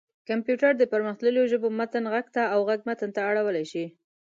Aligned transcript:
کمپيوټر 0.29 0.71
د 0.77 0.83
پرمختلليو 0.93 1.49
ژبو 1.51 1.67
متن 1.79 2.05
غږ 2.13 2.25
ته 2.35 2.43
او 2.53 2.59
غږ 2.69 2.79
متن 2.87 3.09
ته 3.15 3.21
اړولی 3.29 3.65
شي. 3.71 3.85